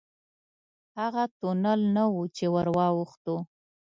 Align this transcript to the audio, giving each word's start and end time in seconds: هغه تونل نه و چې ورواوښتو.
هغه 0.99 1.23
تونل 1.39 1.81
نه 1.95 2.03
و 2.13 2.21
چې 2.35 2.45
ورواوښتو. 2.53 3.35